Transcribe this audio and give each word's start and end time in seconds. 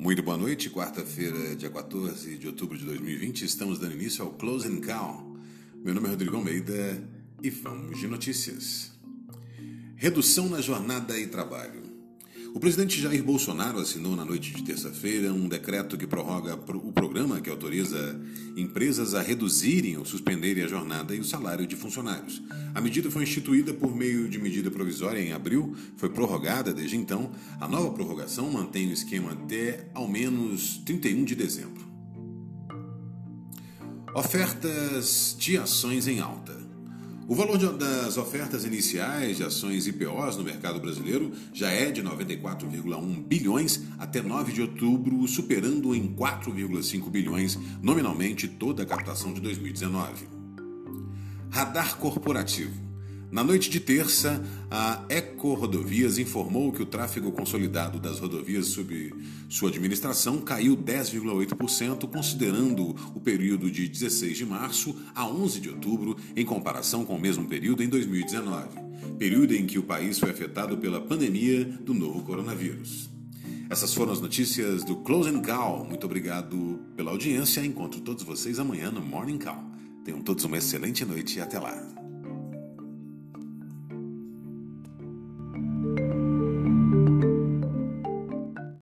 Muito 0.00 0.22
boa 0.22 0.36
noite, 0.36 0.70
quarta-feira, 0.70 1.56
dia 1.56 1.68
14 1.68 2.38
de 2.38 2.46
outubro 2.46 2.78
de 2.78 2.84
2020. 2.84 3.44
Estamos 3.44 3.80
dando 3.80 3.94
início 3.94 4.24
ao 4.24 4.30
Closing 4.30 4.80
Call. 4.80 5.36
Meu 5.84 5.92
nome 5.92 6.06
é 6.06 6.10
Rodrigo 6.10 6.36
Almeida 6.36 7.02
e 7.42 7.50
vamos 7.50 7.98
de 7.98 8.06
notícias. 8.06 8.92
Redução 9.96 10.48
na 10.48 10.60
jornada 10.60 11.18
e 11.18 11.26
trabalho. 11.26 11.82
O 12.54 12.60
presidente 12.60 13.00
Jair 13.00 13.24
Bolsonaro 13.24 13.80
assinou 13.80 14.14
na 14.14 14.24
noite 14.24 14.54
de 14.54 14.62
terça-feira 14.62 15.32
um 15.32 15.48
decreto 15.48 15.98
que 15.98 16.06
prorroga 16.06 16.54
o 16.54 16.92
programa 16.92 17.17
autoriza 17.58 18.18
empresas 18.56 19.14
a 19.14 19.20
reduzirem 19.20 19.98
ou 19.98 20.04
suspenderem 20.04 20.62
a 20.62 20.68
jornada 20.68 21.14
e 21.14 21.18
o 21.18 21.24
salário 21.24 21.66
de 21.66 21.74
funcionários. 21.74 22.40
A 22.72 22.80
medida 22.80 23.10
foi 23.10 23.24
instituída 23.24 23.74
por 23.74 23.94
meio 23.94 24.28
de 24.28 24.38
medida 24.38 24.70
provisória 24.70 25.20
em 25.20 25.32
abril, 25.32 25.76
foi 25.96 26.08
prorrogada 26.08 26.72
desde 26.72 26.96
então. 26.96 27.32
A 27.60 27.66
nova 27.66 27.90
prorrogação 27.90 28.50
mantém 28.50 28.88
o 28.88 28.92
esquema 28.92 29.32
até 29.32 29.90
ao 29.92 30.06
menos 30.06 30.78
31 30.86 31.24
de 31.24 31.34
dezembro. 31.34 31.88
Ofertas 34.14 35.36
de 35.38 35.58
ações 35.58 36.06
em 36.06 36.20
alta. 36.20 36.57
O 37.28 37.34
valor 37.34 37.58
das 37.58 38.16
ofertas 38.16 38.64
iniciais 38.64 39.36
de 39.36 39.44
ações 39.44 39.86
IPOs 39.86 40.38
no 40.38 40.42
mercado 40.42 40.80
brasileiro 40.80 41.30
já 41.52 41.68
é 41.68 41.90
de 41.90 42.02
94,1 42.02 43.22
bilhões 43.22 43.82
até 43.98 44.22
9 44.22 44.50
de 44.50 44.62
outubro, 44.62 45.28
superando 45.28 45.94
em 45.94 46.08
4,5 46.14 47.10
bilhões 47.10 47.58
nominalmente 47.82 48.48
toda 48.48 48.82
a 48.82 48.86
captação 48.86 49.34
de 49.34 49.42
2019. 49.42 50.26
Radar 51.50 51.98
corporativo. 51.98 52.87
Na 53.30 53.44
noite 53.44 53.68
de 53.68 53.78
terça, 53.78 54.42
a 54.70 55.04
Eco 55.10 55.52
Rodovias 55.52 56.16
informou 56.16 56.72
que 56.72 56.82
o 56.82 56.86
tráfego 56.86 57.30
consolidado 57.30 58.00
das 58.00 58.18
rodovias 58.18 58.68
sob 58.68 59.12
sua 59.50 59.68
administração 59.68 60.40
caiu 60.40 60.74
10,8%, 60.74 62.08
considerando 62.08 62.96
o 63.14 63.20
período 63.20 63.70
de 63.70 63.86
16 63.86 64.38
de 64.38 64.46
março 64.46 64.96
a 65.14 65.26
11 65.28 65.60
de 65.60 65.68
outubro, 65.68 66.16
em 66.34 66.44
comparação 66.44 67.04
com 67.04 67.16
o 67.16 67.20
mesmo 67.20 67.46
período 67.46 67.82
em 67.82 67.88
2019, 67.88 68.68
período 69.18 69.54
em 69.54 69.66
que 69.66 69.78
o 69.78 69.82
país 69.82 70.18
foi 70.18 70.30
afetado 70.30 70.78
pela 70.78 70.98
pandemia 70.98 71.66
do 71.66 71.92
novo 71.92 72.22
coronavírus. 72.22 73.10
Essas 73.68 73.92
foram 73.92 74.12
as 74.12 74.22
notícias 74.22 74.82
do 74.84 74.96
Closing 74.96 75.42
Call. 75.42 75.84
Muito 75.84 76.06
obrigado 76.06 76.80
pela 76.96 77.10
audiência. 77.10 77.62
Encontro 77.62 78.00
todos 78.00 78.24
vocês 78.24 78.58
amanhã 78.58 78.90
no 78.90 79.02
Morning 79.02 79.36
Call. 79.36 79.62
Tenham 80.02 80.22
todos 80.22 80.44
uma 80.44 80.56
excelente 80.56 81.04
noite 81.04 81.36
e 81.36 81.42
até 81.42 81.58
lá. 81.58 81.97